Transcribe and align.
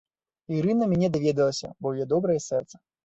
Ірына 0.59 0.87
мяне 0.93 1.07
даведалася, 1.15 1.67
бо 1.81 1.85
ў 1.93 2.07
яе 2.07 2.13
добрае 2.15 2.39
сэрца. 2.49 2.75